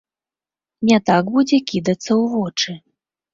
[0.89, 2.71] Не так будзе кідацца ў вочы.